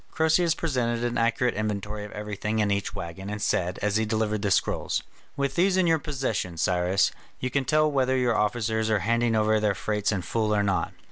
[0.09, 4.41] Croesus presented an accurate inventory of everything in each waggon, and said, as he delivered
[4.41, 5.03] the scrolls:
[5.37, 9.59] "With these in your possession, Cyrus, you can tell whether your officers are handing over
[9.59, 10.91] their freights in full or not."